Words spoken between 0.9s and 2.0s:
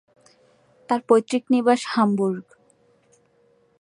পৈতৃক নিবাস